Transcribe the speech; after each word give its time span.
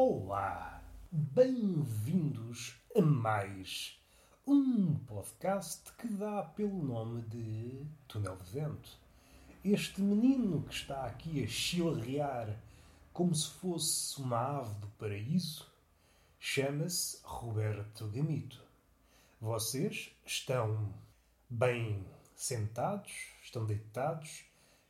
Olá, 0.00 0.80
bem-vindos 1.10 2.76
a 2.96 3.02
mais 3.02 4.00
um 4.46 4.94
podcast 4.94 5.92
que 5.94 6.06
dá 6.06 6.44
pelo 6.44 6.84
nome 6.84 7.22
de 7.22 7.84
Túnel 8.06 8.36
de 8.36 8.48
Vento. 8.48 8.96
Este 9.64 10.00
menino 10.00 10.62
que 10.62 10.72
está 10.72 11.04
aqui 11.04 11.42
a 11.42 11.48
chilrear 11.48 12.56
como 13.12 13.34
se 13.34 13.50
fosse 13.50 14.20
uma 14.20 14.60
ave 14.60 14.72
do 14.74 14.86
paraíso 15.00 15.68
chama-se 16.38 17.18
Roberto 17.24 18.06
Gamito. 18.06 18.62
Vocês 19.40 20.12
estão 20.24 20.94
bem 21.50 22.06
sentados, 22.36 23.32
estão 23.42 23.66
deitados, 23.66 24.44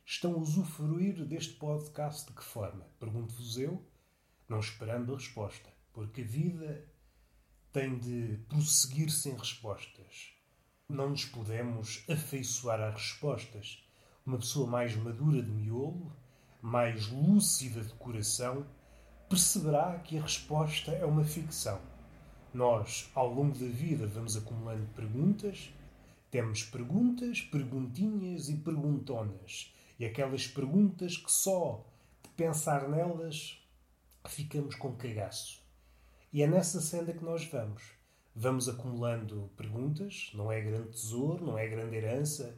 estão 0.05 0.35
a 0.35 0.37
usufruir 0.37 1.25
deste 1.25 1.55
podcast 1.55 2.27
de 2.27 2.33
que 2.33 2.43
forma? 2.43 2.85
Pergunto-vos 2.99 3.57
eu, 3.57 3.83
não 4.49 4.59
esperando 4.59 5.13
a 5.13 5.17
resposta, 5.17 5.69
porque 5.93 6.21
a 6.21 6.25
vida 6.25 6.85
tem 7.71 7.97
de 7.97 8.39
prosseguir 8.49 9.11
sem 9.11 9.35
respostas. 9.35 10.33
Não 10.89 11.11
nos 11.11 11.25
podemos 11.25 12.03
afeiçoar 12.09 12.81
às 12.81 12.95
respostas. 12.95 13.83
Uma 14.25 14.39
pessoa 14.39 14.67
mais 14.67 14.95
madura 14.95 15.41
de 15.41 15.51
miolo, 15.51 16.11
mais 16.61 17.07
lúcida 17.07 17.81
de 17.81 17.93
coração, 17.93 18.65
perceberá 19.29 19.99
que 19.99 20.17
a 20.17 20.21
resposta 20.23 20.91
é 20.91 21.05
uma 21.05 21.23
ficção. 21.23 21.79
Nós, 22.53 23.09
ao 23.13 23.31
longo 23.31 23.57
da 23.57 23.67
vida, 23.67 24.07
vamos 24.07 24.35
acumulando 24.35 24.87
perguntas 24.95 25.71
temos 26.31 26.61
perguntas, 26.61 27.41
perguntinhas 27.41 28.49
e 28.49 28.57
perguntonas. 28.57 29.73
E 29.99 30.05
aquelas 30.05 30.47
perguntas 30.47 31.17
que 31.17 31.31
só 31.31 31.83
de 32.23 32.29
pensar 32.29 32.87
nelas 32.87 33.58
ficamos 34.31 34.75
com 34.75 34.95
cagaço. 34.95 35.61
E 36.31 36.43
é 36.43 36.47
nessa 36.47 36.79
senda 36.79 37.13
que 37.13 37.23
nós 37.23 37.45
vamos. 37.45 37.83
Vamos 38.35 38.69
acumulando 38.69 39.49
perguntas, 39.57 40.31
não 40.33 40.51
é 40.51 40.61
grande 40.61 40.89
tesouro, 40.89 41.45
não 41.45 41.57
é 41.57 41.67
grande 41.67 41.95
herança. 41.95 42.57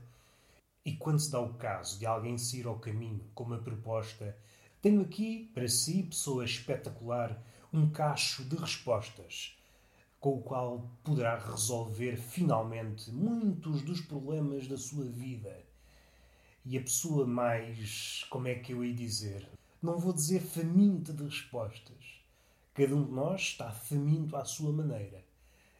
E 0.86 0.94
quando 0.96 1.20
se 1.20 1.32
dá 1.32 1.40
o 1.40 1.54
caso 1.54 1.98
de 1.98 2.06
alguém 2.06 2.38
se 2.38 2.60
ir 2.60 2.68
ao 2.68 2.80
caminho 2.80 3.26
com 3.34 3.44
uma 3.44 3.58
proposta, 3.58 4.38
tenho 4.82 5.02
aqui 5.02 5.50
para 5.54 5.68
si, 5.68 6.04
pessoa 6.04 6.44
espetacular, 6.44 7.42
um 7.72 7.90
cacho 7.90 8.44
de 8.44 8.56
respostas 8.56 9.56
com 10.22 10.36
o 10.36 10.42
qual 10.42 10.88
poderá 11.04 11.36
resolver 11.36 12.16
finalmente 12.16 13.12
muitos 13.12 13.82
dos 13.82 14.02
problemas 14.02 14.68
da 14.68 14.78
sua 14.78 15.06
vida. 15.06 15.66
E 16.64 16.78
a 16.78 16.82
pessoa 16.82 17.26
mais, 17.26 18.24
como 18.30 18.48
é 18.48 18.54
que 18.54 18.72
eu 18.72 18.86
ia 18.86 18.94
dizer? 18.94 19.50
Não 19.82 19.98
vou 19.98 20.14
dizer 20.14 20.42
faminta 20.42 21.12
de 21.12 21.24
respostas. 21.24 22.22
Cada 22.74 22.96
um 22.96 23.04
de 23.04 23.12
nós 23.12 23.42
está 23.42 23.72
faminto 23.72 24.36
à 24.36 24.46
sua 24.46 24.72
maneira. 24.72 25.24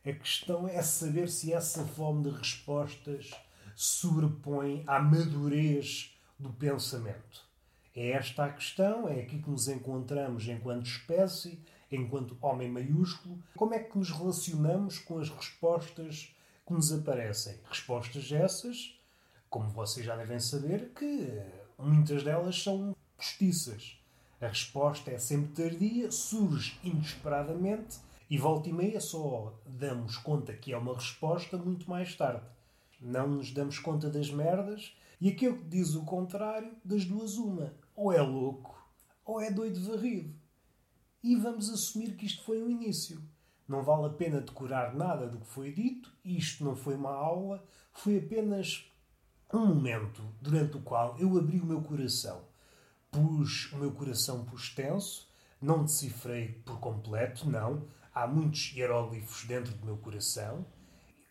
A 0.06 0.12
questão 0.12 0.68
é 0.68 0.82
saber 0.82 1.30
se 1.30 1.54
essa 1.54 1.86
fome 1.86 2.24
de 2.24 2.38
respostas 2.38 3.32
sobrepõe 3.76 4.84
à 4.88 5.00
madurez 5.00 6.18
do 6.40 6.52
pensamento. 6.52 7.46
É 7.96 8.12
esta 8.12 8.46
a 8.46 8.54
questão, 8.54 9.08
é 9.08 9.22
aqui 9.22 9.42
que 9.42 9.50
nos 9.50 9.68
encontramos 9.68 10.48
enquanto 10.48 10.88
espécie 10.88 11.62
enquanto 11.92 12.38
homem 12.42 12.72
maiúsculo, 12.72 13.38
como 13.56 13.74
é 13.74 13.80
que 13.80 13.98
nos 13.98 14.10
relacionamos 14.10 14.98
com 15.00 15.20
as 15.20 15.30
respostas 15.30 16.34
que 16.66 16.74
nos 16.74 16.92
aparecem? 16.92 17.60
Respostas 17.66 18.32
essas, 18.32 18.98
como 19.50 19.70
vocês 19.70 20.06
já 20.06 20.16
devem 20.16 20.40
saber, 20.40 20.92
que 20.96 21.42
muitas 21.78 22.24
delas 22.24 22.62
são 22.62 22.96
postiças. 23.22 24.00
A 24.42 24.48
resposta 24.48 25.12
é 25.12 25.20
sempre 25.20 25.64
tardia, 25.64 26.12
surge 26.12 26.76
inesperadamente 26.84 28.00
e 28.28 28.36
volta 28.36 28.68
e 28.68 28.74
meia 28.74 29.00
só 29.00 29.54
damos 29.64 30.18
conta 30.18 30.54
que 30.54 30.74
é 30.74 30.78
uma 30.78 30.96
resposta 30.96 31.56
muito 31.56 31.88
mais 31.88 32.16
tarde. 32.16 32.44
Não 33.00 33.28
nos 33.28 33.52
damos 33.52 33.78
conta 33.78 34.10
das 34.10 34.32
merdas 34.32 34.98
e 35.20 35.30
aquele 35.30 35.58
que 35.58 35.66
diz 35.66 35.94
o 35.94 36.04
contrário, 36.04 36.74
das 36.84 37.06
duas 37.06 37.38
uma. 37.38 37.72
Ou 37.96 38.12
é 38.12 38.22
louco 38.22 38.76
ou 39.24 39.40
é 39.40 39.52
doido 39.52 39.80
varrido 39.80 40.34
e 41.24 41.36
vamos 41.36 41.70
assumir 41.70 42.16
que 42.16 42.26
isto 42.26 42.44
foi 42.44 42.64
um 42.64 42.70
início. 42.70 43.22
Não 43.68 43.84
vale 43.84 44.08
a 44.08 44.10
pena 44.10 44.42
decorar 44.42 44.96
nada 44.96 45.28
do 45.28 45.38
que 45.38 45.46
foi 45.48 45.72
dito, 45.72 46.12
isto 46.26 46.64
não 46.64 46.76
foi 46.76 46.96
uma 46.96 47.12
aula, 47.12 47.64
foi 47.94 48.18
apenas 48.18 48.92
um 49.54 49.68
momento 49.68 50.24
durante 50.42 50.78
o 50.78 50.82
qual 50.82 51.16
eu 51.20 51.38
abri 51.38 51.60
o 51.60 51.66
meu 51.66 51.82
coração. 51.84 52.51
Pus 53.12 53.70
o 53.74 53.78
meu 53.78 53.92
coração 53.92 54.46
por 54.46 54.58
extenso, 54.58 55.30
não 55.62 55.84
decifrei 55.84 56.48
por 56.66 56.80
completo, 56.80 57.50
não. 57.50 57.86
Há 58.16 58.26
muitos 58.26 58.74
hieróglifos 58.74 59.44
dentro 59.44 59.74
do 59.74 59.86
meu 59.86 59.98
coração. 59.98 60.66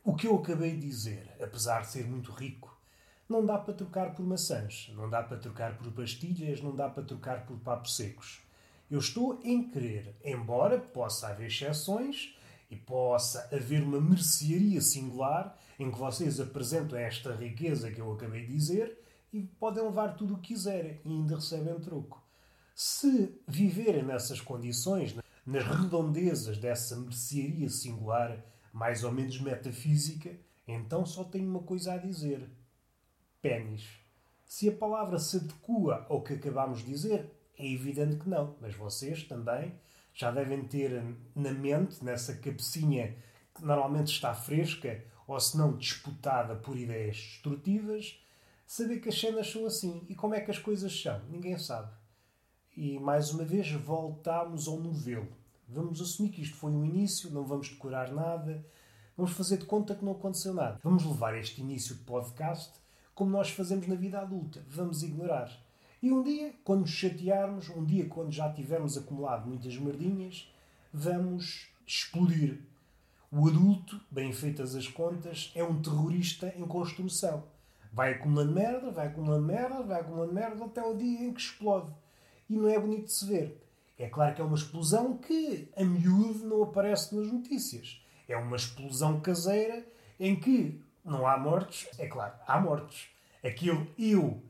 O 0.05 0.15
que 0.15 0.27
eu 0.27 0.37
acabei 0.37 0.73
de 0.73 0.87
dizer, 0.87 1.35
apesar 1.43 1.81
de 1.81 1.87
ser 1.87 2.07
muito 2.07 2.33
rico, 2.33 2.79
não 3.27 3.47
dá 3.47 3.57
para 3.57 3.73
trocar 3.73 4.15
por 4.15 4.27
maçãs, 4.27 4.93
não 4.95 5.09
dá 5.09 5.23
para 5.23 5.39
trocar 5.39 5.79
por 5.79 5.91
pastilhas, 5.93 6.61
não 6.61 6.77
dá 6.77 6.87
para 6.87 7.03
trocar 7.03 7.47
por 7.47 7.57
papos 7.61 7.97
secos. 7.97 8.43
Eu 8.91 8.99
estou 8.99 9.41
em 9.43 9.71
querer, 9.71 10.15
embora 10.23 10.79
possa 10.79 11.29
haver 11.29 11.47
exceções 11.47 12.37
e 12.71 12.77
possa 12.77 13.49
haver 13.51 13.83
uma 13.83 14.03
mercearia 14.03 14.83
singular 14.83 15.57
em 15.79 15.91
que 15.91 15.99
vocês 15.99 16.41
apresentam 16.41 16.99
esta 16.99 17.35
riqueza 17.35 17.91
que 17.91 18.03
eu 18.03 18.13
acabei 18.13 18.45
de 18.45 18.53
dizer 18.53 19.00
e 19.33 19.43
podem 19.43 19.85
levar 19.85 20.17
tudo 20.17 20.35
o 20.35 20.39
que 20.39 20.55
quiserem 20.55 21.01
e 21.05 21.09
ainda 21.09 21.37
recebem 21.37 21.79
troco. 21.81 22.23
Se 22.75 23.41
viverem 23.47 24.05
nessas 24.05 24.41
condições, 24.41 25.15
nas 25.47 25.65
redondezas 25.65 26.59
dessa 26.59 26.97
mercearia 26.97 27.69
singular, 27.69 28.45
mais 28.73 29.05
ou 29.05 29.13
menos 29.13 29.41
metafísica, 29.41 30.35
então 30.67 31.05
só 31.05 31.25
tenho 31.25 31.49
uma 31.49 31.63
coisa 31.63 31.95
a 31.95 31.99
dizer: 31.99 32.49
pênis. 33.43 33.89
Se 34.47 34.69
a 34.69 34.73
palavra 34.77 35.19
se 35.19 35.37
adequa 35.37 36.07
ao 36.09 36.23
que 36.23 36.35
acabamos 36.35 36.81
de 36.81 36.87
dizer, 36.87 37.31
é 37.59 37.71
evidente 37.71 38.17
que 38.17 38.29
não, 38.29 38.57
mas 38.61 38.75
vocês 38.75 39.25
também 39.25 39.75
já 40.13 40.31
devem 40.31 40.65
ter 40.65 41.03
na 41.35 41.53
mente, 41.53 42.05
nessa 42.05 42.35
cabecinha 42.37 43.17
que 43.55 43.65
normalmente 43.65 44.09
está 44.09 44.35
fresca 44.35 45.05
ou 45.27 45.39
se 45.39 45.57
não 45.57 45.77
disputada 45.77 46.57
por 46.57 46.77
ideias 46.77 47.17
destrutivas, 47.17 48.21
saber 48.71 49.01
que 49.01 49.09
as 49.09 49.19
cenas 49.19 49.51
são 49.51 49.67
assim. 49.67 50.07
E 50.09 50.15
como 50.15 50.33
é 50.33 50.41
que 50.41 50.51
as 50.51 50.59
coisas 50.59 51.03
são? 51.03 51.21
Ninguém 51.29 51.59
sabe. 51.59 51.91
E 52.77 53.01
mais 53.01 53.33
uma 53.33 53.45
vez 53.45 53.69
voltamos 53.73 54.69
ao 54.69 54.79
novelo. 54.79 55.27
Vamos 55.69 56.01
assumir 56.01 56.31
que 56.31 56.41
isto 56.41 56.55
foi 56.55 56.71
um 56.71 56.85
início, 56.85 57.33
não 57.33 57.45
vamos 57.45 57.69
decorar 57.69 58.13
nada, 58.13 58.65
vamos 59.17 59.33
fazer 59.33 59.57
de 59.57 59.65
conta 59.65 59.97
que 59.97 60.05
não 60.05 60.13
aconteceu 60.13 60.55
nada. 60.55 60.79
Vamos 60.85 61.05
levar 61.05 61.37
este 61.37 61.61
início 61.61 61.97
de 61.97 62.03
podcast 62.03 62.73
como 63.13 63.33
nós 63.33 63.51
fazemos 63.51 63.89
na 63.89 63.97
vida 63.97 64.21
adulta. 64.21 64.65
Vamos 64.69 65.03
ignorar. 65.03 65.51
E 66.01 66.13
um 66.13 66.23
dia, 66.23 66.55
quando 66.63 66.83
nos 66.83 66.91
chatearmos, 66.91 67.69
um 67.71 67.85
dia, 67.85 68.09
quando 68.09 68.31
já 68.31 68.53
tivermos 68.53 68.97
acumulado 68.97 69.49
muitas 69.49 69.77
merdinhas, 69.77 70.49
vamos 70.93 71.73
explodir. 71.85 72.61
O 73.33 73.49
adulto, 73.49 74.01
bem 74.09 74.33
feitas 74.33 74.77
as 74.77 74.87
contas, 74.87 75.51
é 75.57 75.65
um 75.65 75.83
terrorista 75.83 76.55
em 76.57 76.65
construção. 76.65 77.43
Vai 77.93 78.13
acumulando 78.13 78.53
merda, 78.53 78.91
vai 78.91 79.09
acumulando 79.09 79.47
merda, 79.47 79.83
vai 79.83 80.01
acumulando 80.01 80.33
merda 80.33 80.65
até 80.65 80.83
o 80.83 80.97
dia 80.97 81.25
em 81.25 81.33
que 81.33 81.41
explode. 81.41 81.93
E 82.49 82.57
não 82.57 82.69
é 82.69 82.79
bonito 82.79 83.05
de 83.07 83.13
se 83.13 83.27
ver. 83.27 83.67
É 83.99 84.09
claro 84.09 84.35
que 84.35 84.41
é 84.41 84.45
uma 84.45 84.57
explosão 84.57 85.19
que 85.19 85.69
a 85.77 85.85
miúdo 85.85 86.47
não 86.47 86.63
aparece 86.63 87.15
nas 87.15 87.31
notícias. 87.31 88.03
É 88.29 88.37
uma 88.37 88.57
explosão 88.57 89.21
caseira 89.21 89.85
em 90.19 90.37
que 90.37 90.81
não 91.05 91.27
há 91.27 91.37
mortes. 91.37 91.89
É 91.99 92.07
claro, 92.07 92.35
há 92.47 92.61
mortes. 92.61 93.09
Aquele 93.43 93.91
eu 93.99 94.43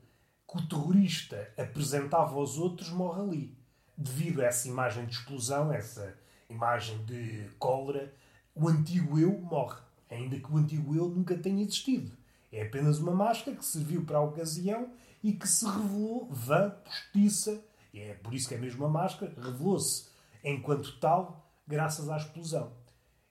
que 0.47 0.57
o 0.57 0.67
terrorista 0.67 1.51
apresentava 1.57 2.35
aos 2.35 2.57
outros 2.57 2.89
morre 2.89 3.21
ali. 3.21 3.57
Devido 3.97 4.41
a 4.41 4.45
essa 4.45 4.67
imagem 4.67 5.05
de 5.05 5.13
explosão, 5.13 5.71
essa 5.71 6.17
imagem 6.49 7.03
de 7.05 7.49
cólera, 7.57 8.13
o 8.53 8.67
antigo 8.67 9.17
eu 9.17 9.31
morre, 9.39 9.79
ainda 10.09 10.39
que 10.39 10.51
o 10.51 10.57
antigo 10.57 10.95
eu 10.95 11.07
nunca 11.07 11.37
tenha 11.37 11.63
existido. 11.63 12.11
É 12.51 12.63
apenas 12.63 12.99
uma 12.99 13.13
máscara 13.13 13.55
que 13.55 13.65
serviu 13.65 14.03
para 14.05 14.17
a 14.17 14.23
ocasião 14.23 14.89
e 15.23 15.33
que 15.33 15.47
se 15.47 15.65
revelou 15.65 16.27
vã, 16.29 16.71
postiça, 16.83 17.63
e 17.93 17.99
é 17.99 18.13
por 18.15 18.33
isso 18.33 18.47
que 18.47 18.55
é 18.55 18.57
mesmo 18.57 18.83
uma 18.83 19.01
máscara, 19.01 19.33
revelou-se 19.41 20.09
enquanto 20.43 20.99
tal, 20.99 21.49
graças 21.67 22.09
à 22.09 22.17
explosão. 22.17 22.71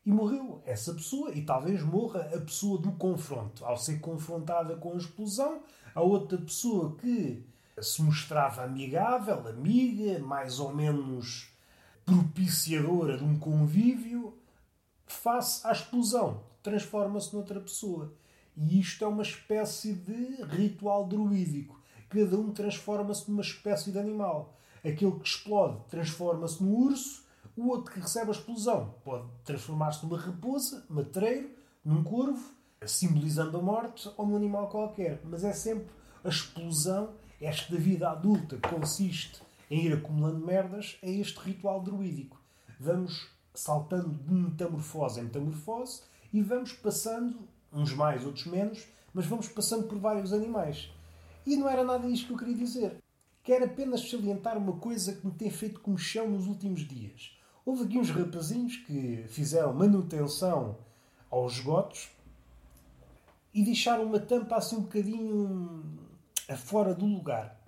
E 0.05 0.11
morreu 0.11 0.63
essa 0.65 0.95
pessoa, 0.95 1.33
e 1.33 1.43
talvez 1.43 1.83
morra 1.83 2.21
a 2.35 2.41
pessoa 2.41 2.81
do 2.81 2.93
confronto. 2.93 3.65
Ao 3.65 3.77
ser 3.77 4.01
confrontada 4.01 4.77
com 4.77 4.93
a 4.93 4.97
explosão, 4.97 5.63
a 5.95 6.01
outra 6.01 6.39
pessoa 6.39 6.97
que 6.97 7.45
se 7.81 8.03
mostrava 8.03 8.63
amigável, 8.63 9.47
amiga, 9.47 10.19
mais 10.21 10.59
ou 10.59 10.75
menos 10.75 11.51
propiciadora 12.05 13.19
de 13.19 13.25
um 13.25 13.39
convívio, 13.39 14.39
face 15.07 15.67
à 15.67 15.73
explosão, 15.73 16.43
transforma-se 16.63 17.35
noutra 17.35 17.61
pessoa. 17.61 18.13
E 18.61 18.79
isto 18.79 19.03
é 19.03 19.09
uma 19.09 19.23
espécie 19.23 19.95
de 19.95 20.43
ritual 20.45 21.07
druídico. 21.07 21.81
Cada 22.11 22.39
um 22.39 22.53
transforma-se 22.53 23.31
numa 23.31 23.41
espécie 23.41 23.91
de 23.91 23.99
animal. 23.99 24.55
Aquele 24.85 25.13
que 25.13 25.27
explode 25.27 25.83
transforma-se 25.89 26.63
no 26.63 26.77
urso, 26.77 27.25
O 27.57 27.69
outro 27.69 27.93
que 27.93 28.01
recebe 28.01 28.29
a 28.29 28.33
explosão 28.33 28.95
pode 29.05 29.29
transformar-se 29.45 30.05
numa 30.05 30.19
raposa, 30.19 30.85
matreiro, 30.89 31.51
num 31.85 32.03
corvo, 32.03 32.55
simbolizando 32.87 33.59
a 33.59 33.63
morte, 33.63 34.11
ou 34.17 34.27
num 34.27 34.37
animal 34.37 34.69
qualquer. 34.69 35.21
Mas 35.25 35.45
é 35.45 35.53
sempre 35.53 35.87
a 36.25 36.29
explosão, 36.29 37.13
esta 37.41 37.77
vida 37.77 38.11
adulta 38.11 38.59
consiste 38.69 39.43
em 39.71 39.87
ir 39.87 39.93
acumulando 39.93 40.45
merdas, 40.45 40.97
é 41.03 41.11
este 41.11 41.39
ritual 41.39 41.83
druídico. 41.83 42.41
Vamos 42.79 43.29
saltando 43.53 44.09
de 44.09 44.33
metamorfose 44.33 45.21
em 45.21 45.25
metamorfose 45.25 46.03
e 46.33 46.43
vamos 46.43 46.73
passando, 46.73 47.49
uns 47.73 47.93
mais, 47.93 48.25
outros 48.25 48.47
menos, 48.47 48.87
mas 49.13 49.27
vamos 49.27 49.49
passando 49.49 49.87
por 49.87 49.99
vários 49.99 50.33
animais. 50.33 50.91
E 51.47 51.57
não 51.57 51.69
era 51.69 51.85
nada 51.85 52.07
isto 52.09 52.27
que 52.27 52.33
eu 52.33 52.39
queria 52.39 52.55
dizer. 52.55 52.97
Quero 53.43 53.65
apenas 53.65 54.09
salientar 54.09 54.59
uma 54.59 54.75
coisa 54.75 55.15
que 55.15 55.27
me 55.27 55.33
tem 55.33 55.51
feito 55.51 55.81
comichão 55.81 56.29
nos 56.29 56.47
últimos 56.47 56.87
dias. 56.87 57.37
Houve 57.65 57.85
aqui 57.85 57.99
uns 57.99 58.11
rapazinhos 58.11 58.77
que 58.77 59.25
fizeram 59.29 59.73
manutenção 59.73 60.77
aos 61.31 61.55
esgotos 61.55 62.11
e 63.53 63.65
deixaram 63.65 64.05
uma 64.05 64.19
tampa 64.19 64.57
assim 64.57 64.77
um 64.77 64.83
bocadinho 64.83 65.83
fora 66.57 66.95
do 66.95 67.07
lugar. 67.07 67.59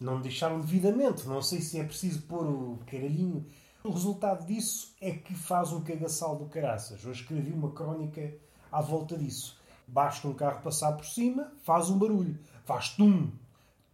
Não 0.00 0.20
deixaram 0.20 0.60
devidamente, 0.60 1.26
não 1.26 1.40
sei 1.40 1.60
se 1.60 1.78
é 1.78 1.84
preciso 1.84 2.22
pôr 2.22 2.46
o 2.46 2.78
caralhinho. 2.86 3.46
O 3.84 3.90
resultado 3.90 4.46
disso 4.46 4.94
é 5.00 5.12
que 5.12 5.34
faz 5.34 5.72
um 5.72 5.82
cagaçal 5.82 6.36
do 6.36 6.46
caraças. 6.46 7.04
Eu 7.04 7.12
escrevi 7.12 7.52
uma 7.52 7.70
crónica 7.70 8.34
à 8.74 8.80
volta 8.80 9.16
disso. 9.16 9.56
Basta 9.86 10.26
um 10.26 10.34
carro 10.34 10.62
passar 10.62 10.92
por 10.92 11.04
cima, 11.04 11.52
faz 11.62 11.88
um 11.90 11.98
barulho. 11.98 12.38
Faz 12.64 12.88
tum, 12.90 13.30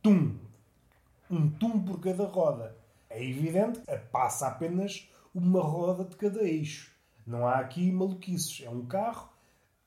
tum, 0.02 0.36
um 1.30 1.50
tum 1.50 1.82
por 1.82 2.00
cada 2.00 2.24
roda. 2.26 2.76
É 3.10 3.22
evidente 3.22 3.80
que 3.80 3.96
passa 4.10 4.46
apenas 4.46 5.08
uma 5.34 5.60
roda 5.60 6.04
de 6.04 6.16
cada 6.16 6.42
eixo. 6.42 6.90
Não 7.26 7.46
há 7.46 7.56
aqui 7.58 7.92
maluquices. 7.92 8.64
É 8.64 8.70
um 8.70 8.86
carro, 8.86 9.28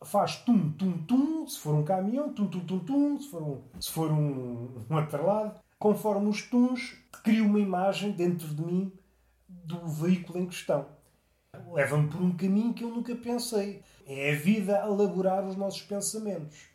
faz 0.03 0.35
tum, 0.37 0.71
tum, 0.73 0.97
tum. 1.05 1.47
Se 1.47 1.57
for 1.59 1.73
um 1.73 1.83
caminhão, 1.83 2.31
tum, 2.31 2.47
tum, 2.47 2.59
tum, 2.65 2.79
tum. 2.79 3.19
Se 3.19 3.29
for 3.29 3.41
um, 3.41 3.61
se 3.79 3.91
for 3.91 4.11
um, 4.11 4.85
um 4.89 4.97
atrelado. 4.97 5.55
Conforme 5.79 6.29
os 6.29 6.43
tuns, 6.43 6.97
crio 7.23 7.45
uma 7.45 7.59
imagem 7.59 8.11
dentro 8.11 8.47
de 8.47 8.61
mim 8.61 8.93
do 9.47 9.87
veículo 9.87 10.39
em 10.39 10.45
questão. 10.45 10.85
Leva-me 11.73 12.07
por 12.07 12.21
um 12.21 12.37
caminho 12.37 12.71
que 12.71 12.83
eu 12.83 12.89
nunca 12.89 13.15
pensei. 13.15 13.81
É 14.05 14.31
a 14.31 14.35
vida 14.35 14.83
a 14.83 14.85
elaborar 14.85 15.43
os 15.43 15.55
nossos 15.55 15.81
pensamentos. 15.81 16.67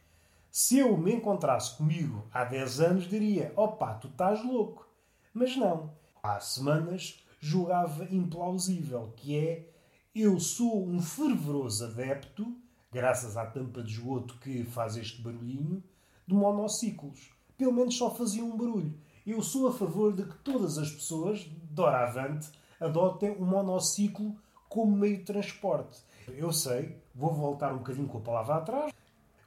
Se 0.51 0.81
eu 0.81 0.97
me 0.99 1.15
encontrasse 1.15 1.77
comigo 1.77 2.27
há 2.33 2.43
10 2.43 2.81
anos, 2.81 3.09
diria: 3.09 3.53
opá, 3.55 3.95
tu 3.95 4.09
estás 4.09 4.45
louco. 4.45 4.89
Mas 5.33 5.57
não. 5.57 5.93
Há 6.21 6.41
semanas 6.41 7.25
julgava 7.39 8.13
implausível, 8.13 9.13
que 9.15 9.37
é 9.37 9.71
eu 10.13 10.41
sou 10.41 10.85
um 10.85 11.01
fervoroso 11.01 11.85
adepto, 11.85 12.57
graças 12.91 13.37
à 13.37 13.47
tampa 13.47 13.85
de 13.85 13.93
esgoto 13.93 14.37
que 14.41 14.65
faz 14.65 14.97
este 14.97 15.23
barulhinho, 15.23 15.81
de 16.27 16.35
monociclos. 16.35 17.31
Pelo 17.57 17.73
menos 17.73 17.97
só 17.97 18.13
fazia 18.13 18.45
um 18.45 18.57
barulho. 18.57 18.99
Eu 19.25 19.41
sou 19.43 19.69
a 19.69 19.73
favor 19.73 20.13
de 20.13 20.25
que 20.25 20.39
todas 20.39 20.77
as 20.77 20.91
pessoas, 20.91 21.45
doravante, 21.71 22.51
adotem 22.81 23.31
o 23.31 23.43
um 23.43 23.47
monociclo 23.47 24.37
como 24.69 24.97
meio 24.97 25.19
de 25.19 25.25
transporte. 25.25 25.99
Eu 26.29 26.53
sei, 26.53 26.97
vou 27.15 27.33
voltar 27.33 27.73
um 27.73 27.79
bocadinho 27.79 28.07
com 28.07 28.19
a 28.19 28.23
palavra 28.23 28.57
atrás, 28.57 28.93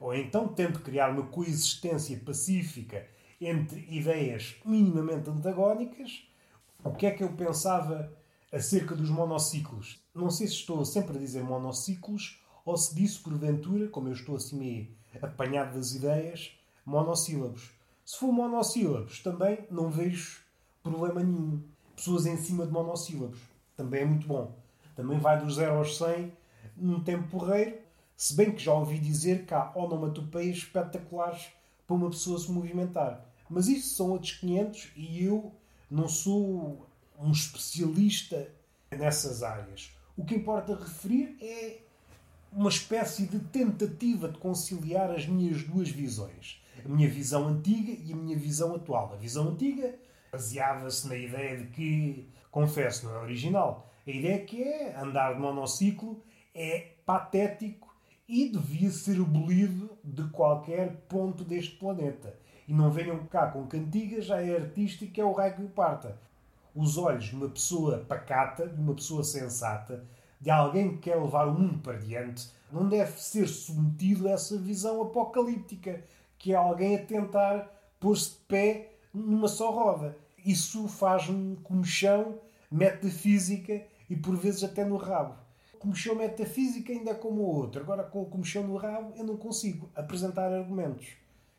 ou 0.00 0.14
então 0.14 0.48
tento 0.48 0.80
criar 0.80 1.10
uma 1.10 1.26
coexistência 1.26 2.18
pacífica 2.18 3.06
entre 3.40 3.86
ideias 3.88 4.56
minimamente 4.64 5.30
antagónicas. 5.30 6.24
O 6.84 6.90
que 6.90 7.06
é 7.06 7.10
que 7.12 7.22
eu 7.22 7.32
pensava 7.32 8.12
acerca 8.52 8.94
dos 8.94 9.10
monociclos? 9.10 10.02
Não 10.14 10.30
sei 10.30 10.46
se 10.48 10.54
estou 10.54 10.84
sempre 10.84 11.16
a 11.16 11.20
dizer 11.20 11.42
monociclos 11.42 12.42
ou 12.64 12.76
se 12.76 12.94
disse 12.94 13.18
porventura, 13.20 13.88
como 13.88 14.08
eu 14.08 14.12
estou 14.12 14.36
assim 14.36 14.58
meio 14.58 14.88
apanhado 15.20 15.74
das 15.74 15.94
ideias, 15.94 16.52
monossílabos. 16.84 17.70
Se 18.04 18.18
for 18.18 18.32
monossílabos, 18.32 19.20
também 19.20 19.66
não 19.70 19.90
vejo 19.90 20.40
problema 20.82 21.22
nenhum. 21.22 21.62
Pessoas 21.94 22.26
em 22.26 22.36
cima 22.36 22.66
de 22.66 22.72
monossílabos. 22.72 23.40
Também 23.76 24.02
é 24.02 24.04
muito 24.04 24.26
bom. 24.26 24.61
Também 24.94 25.18
vai 25.18 25.38
dos 25.38 25.56
0 25.56 25.78
aos 25.78 25.96
100 25.96 26.32
num 26.76 27.00
tempo 27.00 27.28
porreiro. 27.28 27.76
Se 28.16 28.34
bem 28.34 28.52
que 28.52 28.62
já 28.62 28.72
ouvi 28.72 28.98
dizer 28.98 29.44
que 29.44 29.54
há 29.54 29.72
onomatopeias 29.74 30.58
espetaculares 30.58 31.48
para 31.86 31.96
uma 31.96 32.10
pessoa 32.10 32.38
se 32.38 32.50
movimentar. 32.50 33.24
Mas 33.48 33.68
isso 33.68 33.94
são 33.96 34.10
outros 34.10 34.32
500 34.32 34.92
e 34.96 35.24
eu 35.24 35.52
não 35.90 36.08
sou 36.08 36.86
um 37.18 37.30
especialista 37.30 38.48
nessas 38.90 39.42
áreas. 39.42 39.90
O 40.16 40.24
que 40.24 40.34
importa 40.34 40.74
referir 40.74 41.36
é 41.40 41.78
uma 42.52 42.68
espécie 42.68 43.26
de 43.26 43.38
tentativa 43.38 44.28
de 44.28 44.38
conciliar 44.38 45.10
as 45.10 45.26
minhas 45.26 45.62
duas 45.62 45.88
visões. 45.88 46.62
A 46.84 46.88
minha 46.88 47.08
visão 47.08 47.48
antiga 47.48 47.92
e 47.92 48.12
a 48.12 48.16
minha 48.16 48.36
visão 48.36 48.74
atual. 48.74 49.12
A 49.12 49.16
visão 49.16 49.48
antiga 49.48 49.94
baseava-se 50.30 51.08
na 51.08 51.16
ideia 51.16 51.58
de 51.58 51.66
que, 51.68 52.28
confesso, 52.50 53.06
não 53.06 53.14
é 53.16 53.18
original, 53.18 53.91
a 54.04 54.10
ideia 54.10 54.44
que 54.44 54.62
é 54.62 54.96
andar 54.98 55.34
de 55.34 55.40
monociclo 55.40 56.20
é 56.54 56.92
patético 57.06 57.94
e 58.28 58.48
devia 58.48 58.90
ser 58.90 59.20
abolido 59.20 59.90
de 60.02 60.24
qualquer 60.30 60.96
ponto 61.08 61.44
deste 61.44 61.76
planeta. 61.76 62.36
E 62.66 62.72
não 62.74 62.90
venham 62.90 63.26
cá 63.26 63.46
com 63.48 63.66
cantigas, 63.66 64.24
já 64.24 64.40
é 64.40 64.56
artística, 64.56 65.20
é 65.20 65.24
o 65.24 65.32
raio 65.32 65.54
que 65.54 65.62
o 65.62 65.68
parta. 65.68 66.18
Os 66.74 66.98
olhos 66.98 67.26
de 67.26 67.36
uma 67.36 67.48
pessoa 67.48 67.98
pacata, 67.98 68.66
de 68.66 68.80
uma 68.80 68.94
pessoa 68.94 69.22
sensata, 69.22 70.04
de 70.40 70.50
alguém 70.50 70.96
que 70.96 71.10
quer 71.10 71.16
levar 71.16 71.46
o 71.46 71.54
mundo 71.54 71.78
para 71.78 71.98
diante, 71.98 72.48
não 72.72 72.88
deve 72.88 73.20
ser 73.20 73.46
submetido 73.46 74.26
a 74.26 74.32
essa 74.32 74.58
visão 74.58 75.00
apocalíptica, 75.02 76.02
que 76.38 76.52
é 76.52 76.56
alguém 76.56 76.96
a 76.96 77.06
tentar 77.06 77.70
pôr-se 78.00 78.30
de 78.30 78.36
pé 78.48 78.94
numa 79.14 79.46
só 79.46 79.70
roda. 79.70 80.16
Isso 80.44 80.88
faz-me 80.88 81.56
comichão 81.58 82.38
metafísica 82.70 83.91
e 84.12 84.16
por 84.16 84.36
vezes 84.36 84.62
até 84.62 84.84
no 84.84 84.98
rabo. 84.98 85.34
Comichão 85.78 86.14
metafísica 86.14 86.92
ainda 86.92 87.12
é 87.12 87.14
como 87.14 87.40
o 87.40 87.56
outro. 87.56 87.80
Agora 87.80 88.04
com 88.04 88.22
o 88.22 88.62
no 88.62 88.76
rabo 88.76 89.14
eu 89.16 89.24
não 89.24 89.38
consigo 89.38 89.90
apresentar 89.94 90.52
argumentos. 90.52 91.08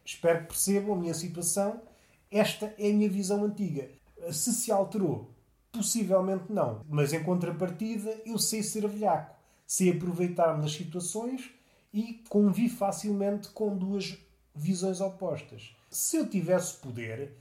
Espero 0.05 0.41
que 0.41 0.47
percebam 0.49 0.93
a 0.93 0.99
minha 0.99 1.15
situação. 1.15 1.81
Esta 2.29 2.73
é 2.77 2.91
a 2.91 2.93
minha 2.93 3.09
visão 3.09 3.43
antiga. 3.43 3.89
Se 4.31 4.53
se 4.53 4.71
alterou, 4.71 5.31
possivelmente 5.71 6.53
não. 6.53 6.81
Mas 6.87 7.11
em 7.11 7.23
contrapartida, 7.23 8.21
eu 8.23 8.37
sei 8.37 8.61
ser 8.61 8.87
velhaco. 8.87 9.35
Sei 9.65 9.89
aproveitar-me 9.89 10.61
das 10.61 10.73
situações 10.73 11.49
e 11.91 12.23
convivo 12.29 12.77
facilmente 12.77 13.49
com 13.49 13.75
duas 13.75 14.15
visões 14.53 15.01
opostas. 15.01 15.75
Se 15.89 16.17
eu 16.17 16.29
tivesse 16.29 16.77
poder, 16.77 17.35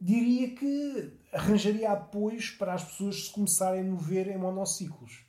diria 0.00 0.54
que 0.54 1.12
arranjaria 1.32 1.90
apoios 1.90 2.50
para 2.50 2.74
as 2.74 2.84
pessoas 2.84 3.24
se 3.24 3.32
começarem 3.32 3.80
a 3.80 3.84
mover 3.84 4.28
em 4.28 4.38
monociclos, 4.38 5.24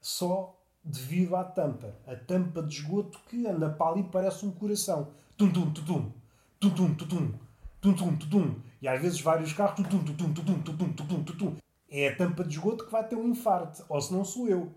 só 0.00 0.58
devido 0.84 1.36
à 1.36 1.44
tampa. 1.44 1.96
A 2.06 2.16
tampa 2.16 2.62
de 2.62 2.76
esgoto 2.76 3.20
que 3.28 3.46
anda 3.46 3.70
para 3.70 3.92
ali 3.92 4.02
parece 4.04 4.44
um 4.44 4.50
coração. 4.50 5.08
Tum-tum-tum-tum, 5.36 6.12
tum-tum-tum-tum, 6.60 7.34
tum-tum-tum-tum. 7.80 8.56
E 8.80 8.88
às 8.88 9.00
vezes 9.00 9.20
vários 9.20 9.52
carros, 9.52 9.76
tum-tum-tum-tum-tum-tum-tum-tum. 9.76 11.56
É 11.88 12.08
a 12.08 12.16
tampa 12.16 12.42
de 12.42 12.54
esgoto 12.54 12.86
que 12.86 12.92
vai 12.92 13.06
ter 13.06 13.16
um 13.16 13.28
infarto, 13.28 13.84
ou 13.88 14.00
se 14.00 14.12
não 14.12 14.24
sou 14.24 14.48
eu. 14.48 14.72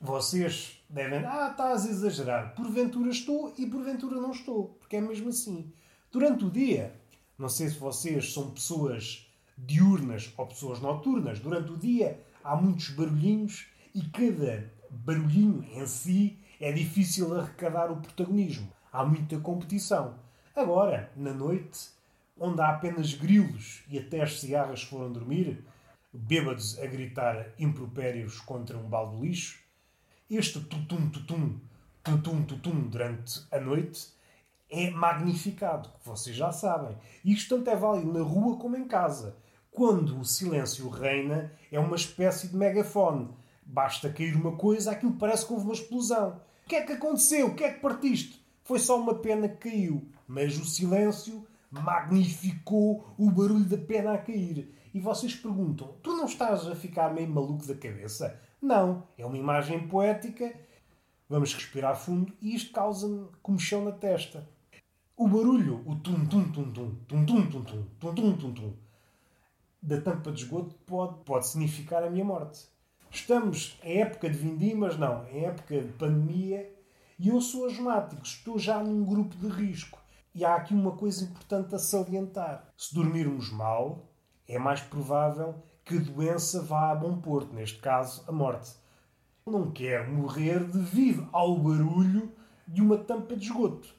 Vocês 0.00 0.82
devem, 0.88 1.24
ah, 1.24 1.48
estás 1.50 1.86
a 1.86 1.90
exagerar. 1.90 2.54
Porventura 2.54 3.10
estou 3.10 3.52
e 3.58 3.66
porventura 3.66 4.16
não 4.16 4.30
estou, 4.30 4.76
porque 4.78 4.96
é 4.96 5.00
mesmo 5.00 5.28
assim. 5.28 5.72
Durante 6.10 6.44
o 6.44 6.50
dia, 6.50 6.94
não 7.38 7.48
sei 7.48 7.68
se 7.68 7.78
vocês 7.78 8.32
são 8.32 8.50
pessoas 8.50 9.29
diurnas 9.66 10.32
ou 10.36 10.46
pessoas 10.46 10.80
noturnas. 10.80 11.40
Durante 11.40 11.72
o 11.72 11.76
dia 11.76 12.20
há 12.42 12.56
muitos 12.56 12.90
barulhinhos 12.90 13.66
e 13.94 14.02
cada 14.02 14.70
barulhinho 14.90 15.64
em 15.72 15.86
si 15.86 16.38
é 16.60 16.72
difícil 16.72 17.38
arrecadar 17.38 17.90
o 17.90 17.96
protagonismo. 17.96 18.70
Há 18.92 19.04
muita 19.04 19.38
competição. 19.38 20.14
Agora, 20.54 21.12
na 21.16 21.32
noite, 21.32 21.90
onde 22.38 22.60
há 22.60 22.70
apenas 22.70 23.14
grilos 23.14 23.82
e 23.88 23.98
até 23.98 24.22
as 24.22 24.40
cigarras 24.40 24.82
foram 24.82 25.12
dormir, 25.12 25.64
bêbados 26.12 26.78
a 26.78 26.86
gritar 26.86 27.48
impropérios 27.58 28.40
contra 28.40 28.76
um 28.76 28.88
balde 28.88 29.16
de 29.16 29.22
lixo, 29.22 29.60
este 30.28 30.60
tutum 30.60 31.08
tutum, 31.10 31.58
tutum 32.02 32.42
tutum 32.42 32.88
durante 32.88 33.42
a 33.50 33.60
noite 33.60 34.08
é 34.70 34.90
magnificado, 34.90 35.88
que 35.88 36.08
vocês 36.08 36.36
já 36.36 36.52
sabem. 36.52 36.96
Isto 37.24 37.56
tanto 37.56 37.70
é 37.70 37.76
válido 37.76 38.12
na 38.12 38.22
rua 38.22 38.56
como 38.56 38.76
em 38.76 38.86
casa. 38.86 39.36
Quando 39.80 40.20
o 40.20 40.26
silêncio 40.26 40.90
reina, 40.90 41.50
é 41.72 41.80
uma 41.80 41.96
espécie 41.96 42.48
de 42.48 42.54
megafone. 42.54 43.30
Basta 43.64 44.12
cair 44.12 44.36
uma 44.36 44.54
coisa, 44.54 44.90
aquilo 44.90 45.14
parece 45.14 45.46
que 45.46 45.54
houve 45.54 45.64
uma 45.64 45.72
explosão. 45.72 46.38
O 46.66 46.68
que 46.68 46.76
é 46.76 46.82
que 46.82 46.92
aconteceu? 46.92 47.46
O 47.46 47.54
que 47.54 47.64
é 47.64 47.72
que 47.72 47.80
partiste? 47.80 48.44
Foi 48.62 48.78
só 48.78 49.00
uma 49.00 49.14
pena 49.14 49.48
que 49.48 49.70
caiu. 49.70 50.06
Mas 50.28 50.58
o 50.58 50.66
silêncio 50.66 51.46
magnificou 51.70 53.06
o 53.16 53.30
barulho 53.30 53.64
da 53.64 53.78
pena 53.78 54.12
a 54.12 54.18
cair. 54.18 54.70
e 54.92 55.00
vocês 55.00 55.34
perguntam: 55.34 55.94
tu 56.02 56.14
não 56.14 56.26
estás 56.26 56.66
a 56.66 56.76
ficar 56.76 57.14
meio 57.14 57.30
maluco 57.30 57.66
da 57.66 57.74
cabeça? 57.74 58.38
Não, 58.60 59.04
é 59.16 59.24
uma 59.24 59.38
imagem 59.38 59.88
poética. 59.88 60.52
Vamos 61.26 61.54
respirar 61.54 61.96
fundo 61.96 62.30
e 62.42 62.54
isto 62.54 62.70
causa-me 62.70 63.28
comichão 63.42 63.82
na 63.82 63.92
testa. 63.92 64.46
O 65.16 65.26
barulho, 65.26 65.82
o 65.86 65.94
tum 65.94 66.26
tum 66.26 66.52
tum 66.52 66.70
tum, 66.70 66.94
tum 67.08 67.24
tum 67.24 67.46
tum 67.46 67.62
tum, 67.62 67.84
tum 67.98 68.14
tum 68.14 68.36
tum 68.36 68.52
tum, 68.52 68.72
da 69.82 70.00
tampa 70.00 70.30
de 70.30 70.42
esgoto 70.42 70.74
pode, 70.86 71.24
pode 71.24 71.46
significar 71.46 72.02
a 72.02 72.10
minha 72.10 72.24
morte. 72.24 72.66
Estamos 73.10 73.78
em 73.82 74.00
época 74.00 74.30
de 74.30 74.36
vindimas, 74.36 74.96
não, 74.96 75.26
em 75.28 75.44
época 75.44 75.80
de 75.80 75.92
pandemia, 75.92 76.70
e 77.18 77.28
eu 77.28 77.40
sou 77.40 77.66
asmático, 77.66 78.22
estou 78.22 78.58
já 78.58 78.82
num 78.82 79.04
grupo 79.04 79.36
de 79.36 79.48
risco. 79.48 79.98
E 80.34 80.44
há 80.44 80.54
aqui 80.54 80.72
uma 80.72 80.92
coisa 80.92 81.24
importante 81.24 81.74
a 81.74 81.78
salientar. 81.78 82.68
Se 82.76 82.94
dormirmos 82.94 83.50
mal, 83.50 84.08
é 84.46 84.58
mais 84.58 84.80
provável 84.80 85.62
que 85.84 85.96
a 85.96 86.00
doença 86.00 86.62
vá 86.62 86.92
a 86.92 86.94
bom 86.94 87.20
porto, 87.20 87.52
neste 87.52 87.80
caso, 87.80 88.22
a 88.28 88.32
morte. 88.32 88.70
Não 89.44 89.72
quero 89.72 90.12
morrer 90.12 90.62
devido 90.62 91.28
ao 91.32 91.58
barulho 91.58 92.32
de 92.66 92.80
uma 92.80 92.96
tampa 92.96 93.34
de 93.34 93.46
esgoto. 93.46 93.92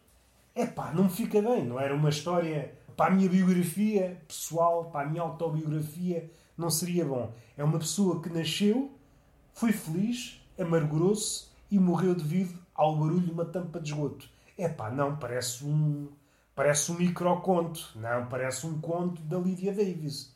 É 0.55 0.65
pá, 0.65 0.93
não 0.93 1.05
me 1.05 1.09
fica 1.09 1.41
bem, 1.41 1.65
não 1.65 1.79
era 1.79 1.93
uma 1.93 2.09
história 2.09 2.77
para 3.01 3.11
a 3.11 3.15
minha 3.15 3.27
biografia 3.27 4.21
pessoal, 4.27 4.91
para 4.91 5.07
a 5.07 5.09
minha 5.09 5.23
autobiografia, 5.23 6.29
não 6.55 6.69
seria 6.69 7.03
bom. 7.03 7.33
É 7.57 7.63
uma 7.63 7.79
pessoa 7.79 8.21
que 8.21 8.29
nasceu, 8.29 8.91
foi 9.55 9.71
feliz, 9.71 10.39
amargurou-se 10.55 11.47
e 11.71 11.79
morreu 11.79 12.13
devido 12.13 12.53
ao 12.75 12.95
barulho 12.95 13.21
de 13.21 13.31
uma 13.31 13.43
tampa 13.43 13.79
de 13.79 13.89
esgoto. 13.91 14.29
É 14.55 14.69
pá, 14.69 14.91
não, 14.91 15.17
parece 15.17 15.65
um, 15.65 16.09
parece 16.53 16.91
um 16.91 16.95
microconto, 16.99 17.89
não, 17.95 18.27
parece 18.27 18.67
um 18.67 18.79
conto 18.79 19.19
da 19.23 19.39
Lydia 19.39 19.73
Davis. 19.73 20.35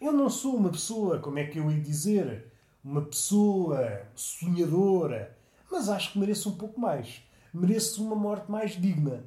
Eu 0.00 0.12
não 0.12 0.30
sou 0.30 0.54
uma 0.54 0.70
pessoa, 0.70 1.18
como 1.18 1.40
é 1.40 1.46
que 1.46 1.58
eu 1.58 1.68
ia 1.68 1.80
dizer, 1.80 2.46
uma 2.84 3.02
pessoa 3.02 4.02
sonhadora, 4.14 5.36
mas 5.68 5.88
acho 5.88 6.12
que 6.12 6.20
mereço 6.20 6.48
um 6.48 6.56
pouco 6.56 6.80
mais. 6.80 7.24
Mereço 7.52 8.04
uma 8.04 8.14
morte 8.14 8.48
mais 8.48 8.80
digna. 8.80 9.24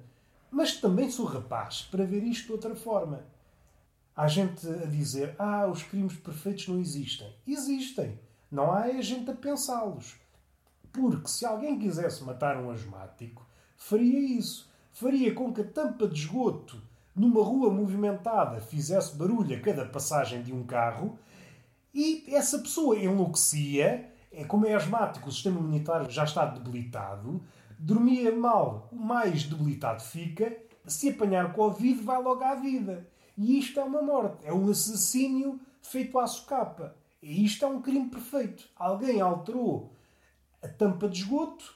Mas 0.57 0.75
também 0.75 1.07
sou 1.07 1.27
rapaz 1.27 1.83
para 1.83 2.03
ver 2.03 2.23
isto 2.23 2.47
de 2.47 2.51
outra 2.53 2.75
forma. 2.75 3.23
Há 4.15 4.27
gente 4.27 4.67
a 4.67 4.87
dizer: 4.87 5.35
Ah, 5.37 5.67
os 5.67 5.83
crimes 5.83 6.15
perfeitos 6.15 6.67
não 6.67 6.79
existem. 6.79 7.31
Existem. 7.45 8.19
Não 8.51 8.71
há 8.73 8.87
é 8.89 8.99
gente 8.99 9.29
a 9.29 9.35
pensá-los. 9.35 10.15
Porque 10.91 11.27
se 11.27 11.45
alguém 11.45 11.77
quisesse 11.77 12.23
matar 12.23 12.57
um 12.57 12.71
asmático, 12.71 13.45
faria 13.75 14.17
isso. 14.19 14.67
Faria 14.91 15.31
com 15.31 15.53
que 15.53 15.61
a 15.61 15.63
tampa 15.63 16.07
de 16.07 16.21
esgoto 16.21 16.81
numa 17.15 17.43
rua 17.43 17.71
movimentada 17.71 18.59
fizesse 18.59 19.15
barulho 19.15 19.55
a 19.55 19.59
cada 19.59 19.85
passagem 19.85 20.41
de 20.41 20.51
um 20.51 20.63
carro 20.63 21.19
e 21.93 22.33
essa 22.33 22.57
pessoa 22.57 22.97
enlouquecia, 22.97 24.11
é 24.31 24.43
como 24.43 24.65
é 24.65 24.73
asmático, 24.73 25.29
o 25.29 25.31
sistema 25.31 25.59
imunitário 25.59 26.09
já 26.09 26.23
está 26.23 26.47
debilitado, 26.47 27.43
dormia 27.77 28.35
mal, 28.35 28.89
o 28.91 28.95
mais 28.95 29.43
debilitado 29.43 30.01
fica, 30.01 30.55
se 30.85 31.09
apanhar 31.09 31.53
Covid 31.53 32.01
vai 32.01 32.21
logo 32.21 32.43
à 32.43 32.55
vida. 32.55 33.07
E 33.37 33.59
isto 33.59 33.79
é 33.79 33.83
uma 33.83 34.01
morte, 34.01 34.45
é 34.45 34.53
um 34.53 34.69
assassínio 34.69 35.59
feito 35.81 36.17
à 36.17 36.25
socapa. 36.25 36.95
E 37.21 37.45
isto 37.45 37.65
é 37.65 37.67
um 37.67 37.81
crime 37.81 38.09
perfeito. 38.09 38.67
Alguém 38.75 39.21
alterou 39.21 39.93
a 40.61 40.67
tampa 40.67 41.07
de 41.07 41.19
esgoto, 41.19 41.75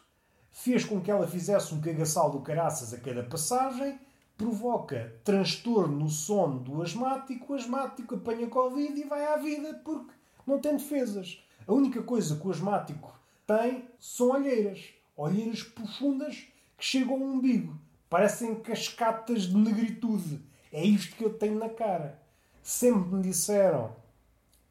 fez 0.50 0.84
com 0.84 1.02
que 1.02 1.12
ela 1.12 1.28
fizesse 1.28 1.74
um 1.74 1.82
cagaçal 1.82 2.32
do 2.32 2.42
caraças 2.42 2.94
a 2.94 3.00
cada 3.00 3.24
passagem, 3.24 4.00
provoca 4.38 5.16
transtorno 5.24 6.00
no 6.00 6.10
sono 6.10 6.60
do 6.60 6.82
asmático, 6.82 7.54
o 7.54 7.56
asmático 7.56 8.16
apanha 8.16 8.48
Covid 8.48 9.00
e 9.00 9.04
vai 9.04 9.26
à 9.26 9.38
vida 9.38 9.80
porque 9.86 10.12
não 10.46 10.60
tem 10.60 10.78
defesas. 10.78 11.44
A 11.68 11.74
única 11.74 12.02
coisa 12.02 12.36
que 12.36 12.48
o 12.48 12.52
asmático 12.52 13.14
tem 13.46 13.88
são 14.00 14.32
olheiras. 14.32 15.01
Olheiras 15.22 15.64
profundas 15.64 16.48
que 16.78 16.86
chegam 16.86 17.16
ao 17.16 17.22
umbigo. 17.22 17.78
Parecem 18.10 18.56
cascatas 18.56 19.44
de 19.44 19.56
negritude. 19.56 20.42
É 20.72 20.84
isto 20.84 21.16
que 21.16 21.24
eu 21.24 21.34
tenho 21.34 21.60
na 21.60 21.70
cara. 21.70 22.22
Sempre 22.62 23.16
me 23.16 23.24
disseram 23.24 23.96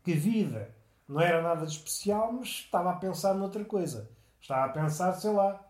que 0.02 0.12
a 0.12 0.16
vida 0.16 0.74
não 1.08 1.20
era 1.20 1.42
nada 1.42 1.66
de 1.66 1.72
especial, 1.72 2.32
mas 2.32 2.48
estava 2.48 2.90
a 2.90 2.96
pensar 2.96 3.34
noutra 3.34 3.64
coisa. 3.64 4.10
Estava 4.40 4.66
a 4.66 4.68
pensar, 4.68 5.12
sei 5.14 5.30
lá, 5.30 5.60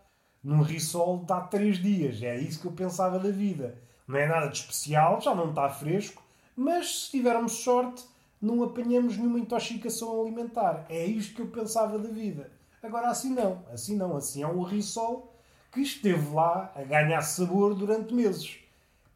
num 0.43 0.63
risol 0.63 1.25
de 1.25 1.33
há 1.33 1.41
três 1.41 1.79
dias. 1.79 2.23
É 2.23 2.39
isso 2.39 2.61
que 2.61 2.67
eu 2.67 2.73
pensava 2.73 3.19
da 3.19 3.31
vida 3.31 3.77
não 4.11 4.19
é 4.19 4.27
nada 4.27 4.49
de 4.49 4.59
especial, 4.59 5.21
já 5.21 5.35
não 5.35 5.51
está 5.51 5.69
fresco, 5.69 6.23
mas 6.57 7.05
se 7.05 7.11
tivermos 7.13 7.53
sorte, 7.53 8.05
não 8.43 8.63
apanhamos 8.65 9.17
nenhuma 9.17 9.39
intoxicação 9.39 10.21
alimentar. 10.21 10.85
É 10.89 11.07
isto 11.07 11.37
que 11.37 11.43
eu 11.43 11.47
pensava 11.47 11.97
da 11.97 12.09
vida. 12.09 12.51
Agora 12.83 13.09
assim 13.09 13.35
não, 13.35 13.65
assim 13.73 13.97
não, 13.97 14.17
assim 14.17 14.43
é 14.43 14.47
um 14.47 14.63
rissol 14.63 15.35
que 15.71 15.81
esteve 15.81 16.35
lá 16.35 16.73
a 16.75 16.83
ganhar 16.83 17.23
sabor 17.23 17.75
durante 17.75 18.15
meses. 18.15 18.59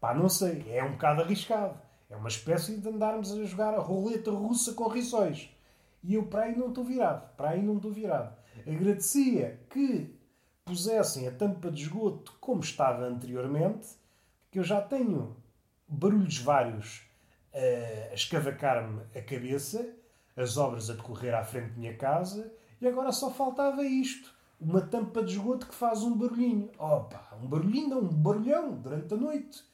Pá, 0.01 0.15
não 0.15 0.29
sei, 0.29 0.65
é 0.69 0.85
um 0.85 0.93
bocado 0.93 1.23
arriscado. 1.23 1.81
É 2.11 2.17
uma 2.17 2.29
espécie 2.29 2.77
de 2.77 2.89
andarmos 2.89 3.33
a 3.33 3.45
jogar 3.45 3.75
a 3.75 3.81
roleta 3.81 4.31
russa 4.31 4.75
com 4.75 4.87
rissóis. 4.87 5.51
E 6.03 6.15
eu 6.15 6.27
para 6.27 6.43
aí 6.43 6.57
não 6.57 6.69
estou 6.69 6.85
virado, 6.85 7.27
para 7.37 7.51
aí 7.51 7.63
não 7.63 7.77
estou 7.77 7.91
virado. 7.91 8.37
Agradecia 8.67 9.59
que 9.71 10.15
pusessem 10.65 11.27
a 11.27 11.33
tampa 11.33 11.71
de 11.71 11.83
esgoto 11.83 12.37
como 12.41 12.61
estava 12.61 13.05
anteriormente, 13.05 13.89
que 14.51 14.59
eu 14.59 14.65
já 14.65 14.81
tenho 14.81 15.35
barulhos 15.89 16.39
vários 16.39 17.03
a 17.53 18.15
escavacar-me 18.15 19.01
a 19.15 19.23
cabeça, 19.23 19.89
as 20.37 20.57
obras 20.57 20.91
a 20.91 20.95
decorrer 20.95 21.35
à 21.35 21.45
frente 21.45 21.71
da 21.71 21.79
minha 21.79 21.97
casa, 21.97 22.53
e 22.85 22.89
agora 22.89 23.13
só 23.13 23.31
faltava 23.31 23.83
isto. 23.83 24.35
Uma 24.61 24.81
tampa 24.81 25.23
de 25.23 25.33
esgoto 25.33 25.67
que 25.67 25.75
faz 25.75 26.03
um 26.03 26.17
barulhinho. 26.17 26.71
Opa, 26.79 27.37
um 27.43 27.47
barulhinho, 27.47 27.99
um 27.99 28.09
barulhão 28.09 28.73
durante 28.73 29.15
a 29.15 29.17
noite. 29.17 29.65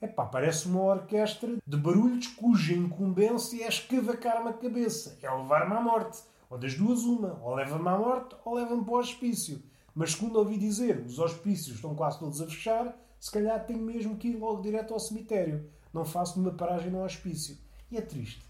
Epá, 0.00 0.26
parece 0.26 0.68
uma 0.68 0.82
orquestra 0.82 1.56
de 1.66 1.76
barulhos 1.76 2.28
cuja 2.28 2.74
incumbência 2.74 3.64
é 3.64 3.68
escavacar-me 3.68 4.50
a 4.50 4.52
cabeça, 4.52 5.18
é 5.22 5.30
levar-me 5.30 5.74
à 5.74 5.80
morte. 5.80 6.22
Ou 6.48 6.56
das 6.56 6.74
duas, 6.74 7.02
uma. 7.02 7.40
Ou 7.42 7.54
leva-me 7.54 7.88
à 7.88 7.98
morte 7.98 8.36
ou 8.44 8.54
leva-me 8.54 8.84
para 8.84 8.94
o 8.94 8.98
hospício. 8.98 9.62
Mas, 9.94 10.12
segundo 10.12 10.38
ouvi 10.38 10.56
dizer, 10.56 11.04
os 11.04 11.18
hospícios 11.18 11.76
estão 11.76 11.94
quase 11.94 12.18
todos 12.18 12.40
a 12.40 12.46
fechar 12.46 12.96
se 13.18 13.30
calhar 13.30 13.66
tenho 13.66 13.80
mesmo 13.80 14.16
que 14.16 14.28
ir 14.28 14.36
logo 14.36 14.62
direto 14.62 14.94
ao 14.94 15.00
cemitério. 15.00 15.68
Não 15.92 16.04
faço 16.04 16.38
nenhuma 16.38 16.56
paragem 16.56 16.90
no 16.90 17.02
hospício. 17.02 17.58
E 17.90 17.96
é 17.96 18.00
triste. 18.00 18.47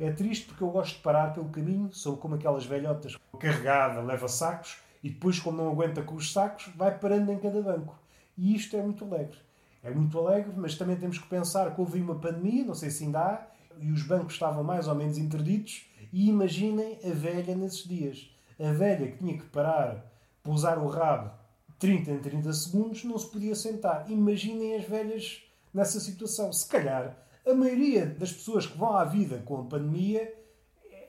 É 0.00 0.10
triste 0.12 0.46
porque 0.46 0.62
eu 0.62 0.70
gosto 0.70 0.96
de 0.96 1.02
parar 1.02 1.34
pelo 1.34 1.48
caminho, 1.48 1.92
sou 1.92 2.16
como 2.16 2.36
aquelas 2.36 2.64
velhotas 2.64 3.16
carregada, 3.38 4.00
leva 4.00 4.28
sacos 4.28 4.78
e 5.02 5.10
depois, 5.10 5.38
quando 5.38 5.56
não 5.56 5.70
aguenta 5.70 6.02
com 6.02 6.14
os 6.14 6.32
sacos, 6.32 6.70
vai 6.76 6.96
parando 6.98 7.30
em 7.32 7.38
cada 7.38 7.62
banco. 7.62 7.98
E 8.36 8.54
isto 8.54 8.76
é 8.76 8.82
muito 8.82 9.04
alegre. 9.04 9.38
É 9.82 9.90
muito 9.90 10.18
alegre, 10.18 10.52
mas 10.56 10.74
também 10.74 10.96
temos 10.96 11.18
que 11.18 11.28
pensar 11.28 11.74
que 11.74 11.80
houve 11.80 12.00
uma 12.00 12.16
pandemia, 12.16 12.64
não 12.64 12.74
sei 12.74 12.90
se 12.90 13.04
ainda 13.04 13.20
há, 13.20 13.46
e 13.80 13.92
os 13.92 14.02
bancos 14.02 14.34
estavam 14.34 14.64
mais 14.64 14.88
ou 14.88 14.94
menos 14.94 15.18
interditos. 15.18 15.86
E 16.12 16.28
imaginem 16.28 16.98
a 17.04 17.14
velha 17.14 17.54
nesses 17.54 17.86
dias. 17.86 18.30
A 18.58 18.72
velha 18.72 19.06
que 19.08 19.18
tinha 19.18 19.38
que 19.38 19.46
parar, 19.46 20.04
pousar 20.42 20.78
o 20.78 20.88
rabo 20.88 21.30
30 21.78 22.10
em 22.10 22.18
30 22.18 22.52
segundos, 22.52 23.04
não 23.04 23.16
se 23.16 23.30
podia 23.30 23.54
sentar. 23.54 24.10
Imaginem 24.10 24.74
as 24.74 24.84
velhas 24.84 25.42
nessa 25.72 26.00
situação. 26.00 26.52
Se 26.52 26.68
calhar, 26.68 27.16
a 27.48 27.54
maioria 27.54 28.06
das 28.06 28.32
pessoas 28.32 28.66
que 28.66 28.76
vão 28.76 28.96
à 28.96 29.04
vida 29.04 29.42
com 29.44 29.60
a 29.60 29.64
pandemia 29.64 30.34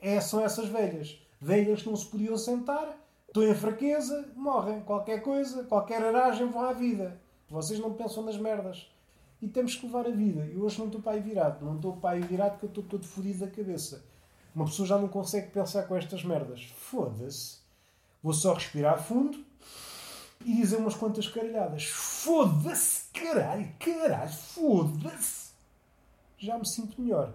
é, 0.00 0.20
são 0.20 0.42
essas 0.44 0.68
velhas. 0.68 1.20
Velhas 1.40 1.82
que 1.82 1.88
não 1.88 1.96
se 1.96 2.06
podiam 2.06 2.36
sentar, 2.36 2.96
estão 3.26 3.42
em 3.42 3.54
fraqueza, 3.54 4.28
morrem. 4.34 4.80
Qualquer 4.80 5.22
coisa, 5.22 5.64
qualquer 5.64 6.02
aragem, 6.02 6.48
vão 6.48 6.62
à 6.62 6.72
vida. 6.72 7.20
Vocês 7.48 7.78
não 7.78 7.94
pensam 7.94 8.24
nas 8.24 8.36
merdas. 8.36 8.90
E 9.42 9.48
temos 9.48 9.74
que 9.74 9.86
levar 9.86 10.06
a 10.06 10.10
vida. 10.10 10.46
Eu 10.52 10.62
hoje 10.62 10.78
não 10.78 10.86
estou 10.86 11.00
para 11.00 11.12
aí 11.12 11.20
virado. 11.20 11.64
Não 11.64 11.76
estou 11.76 11.96
para 11.96 12.10
aí 12.10 12.20
virado 12.20 12.52
porque 12.52 12.66
eu 12.66 12.68
estou 12.68 12.84
todo 12.84 13.06
fodido 13.06 13.40
da 13.40 13.50
cabeça. 13.50 14.04
Uma 14.54 14.66
pessoa 14.66 14.86
já 14.86 14.98
não 14.98 15.08
consegue 15.08 15.50
pensar 15.50 15.84
com 15.84 15.96
estas 15.96 16.24
merdas. 16.24 16.64
Foda-se. 16.76 17.58
Vou 18.22 18.34
só 18.34 18.52
respirar 18.52 19.02
fundo 19.02 19.42
e 20.44 20.54
dizer 20.54 20.76
umas 20.76 20.94
quantas 20.94 21.26
caralhadas. 21.26 21.84
Foda-se, 21.84 23.04
caralho, 23.12 23.68
caralho, 23.78 24.30
foda-se. 24.30 25.49
Já 26.42 26.56
me 26.56 26.66
sinto 26.66 26.98
melhor. 27.02 27.34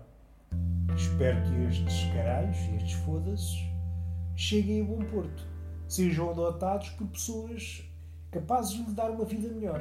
Espero 0.96 1.40
que 1.44 1.64
estes 1.66 2.12
caralhos, 2.12 2.58
estes 2.58 2.94
foda-se, 3.04 3.70
cheguem 4.36 4.82
a 4.82 4.84
bom 4.84 4.98
porto. 5.12 5.48
Sejam 5.88 6.32
adotados 6.32 6.90
por 6.90 7.06
pessoas 7.10 7.88
capazes 8.32 8.72
de 8.72 8.82
lhe 8.82 8.96
dar 8.96 9.12
uma 9.12 9.24
vida 9.24 9.48
melhor. 9.54 9.80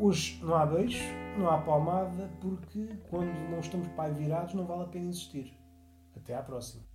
Hoje 0.00 0.42
não 0.42 0.54
há 0.54 0.64
beijo, 0.64 1.04
não 1.36 1.50
há 1.50 1.58
palmada, 1.58 2.30
porque 2.40 2.96
quando 3.10 3.50
não 3.50 3.60
estamos 3.60 3.88
pai 3.88 4.10
virados 4.10 4.54
não 4.54 4.64
vale 4.64 4.84
a 4.84 4.86
pena 4.86 5.10
existir. 5.10 5.52
Até 6.16 6.34
à 6.34 6.42
próxima. 6.42 6.91